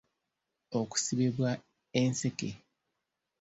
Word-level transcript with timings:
Okusibibwa 0.79 1.51
enseke. 2.01 2.49